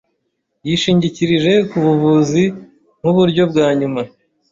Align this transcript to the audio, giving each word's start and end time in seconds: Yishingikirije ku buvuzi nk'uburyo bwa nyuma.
Yishingikirije 0.67 1.53
ku 1.69 1.77
buvuzi 1.85 2.43
nk'uburyo 2.99 3.43
bwa 3.51 3.67
nyuma. 3.79 4.01